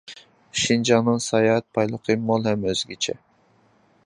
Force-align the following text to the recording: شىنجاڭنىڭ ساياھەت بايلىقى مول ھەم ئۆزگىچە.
شىنجاڭنىڭ 0.61 1.21
ساياھەت 1.27 1.67
بايلىقى 1.79 2.19
مول 2.31 2.51
ھەم 2.53 2.69
ئۆزگىچە. 2.73 3.21